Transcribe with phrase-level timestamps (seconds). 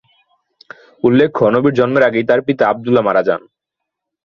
[1.03, 3.41] উল্লেখ্য নবীর জন্মের আগেই তার পিতা আবদুল্লাহ মারা যান।